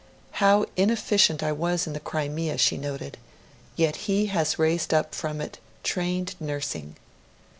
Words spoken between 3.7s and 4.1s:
'Yet